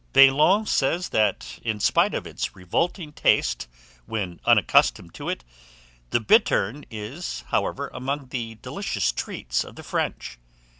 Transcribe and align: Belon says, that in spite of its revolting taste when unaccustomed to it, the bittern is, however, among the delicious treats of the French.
Belon 0.13 0.65
says, 0.65 1.09
that 1.09 1.59
in 1.61 1.79
spite 1.79 2.15
of 2.15 2.25
its 2.25 2.55
revolting 2.55 3.13
taste 3.13 3.67
when 4.07 4.39
unaccustomed 4.45 5.13
to 5.13 5.29
it, 5.29 5.43
the 6.09 6.19
bittern 6.19 6.85
is, 6.89 7.43
however, 7.49 7.87
among 7.93 8.29
the 8.29 8.55
delicious 8.63 9.11
treats 9.11 9.63
of 9.63 9.75
the 9.75 9.83
French. 9.83 10.39